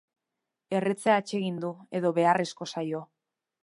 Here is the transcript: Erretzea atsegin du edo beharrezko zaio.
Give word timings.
Erretzea 0.77 1.19
atsegin 1.23 1.61
du 1.67 1.71
edo 2.01 2.15
beharrezko 2.19 2.73
zaio. 2.75 3.09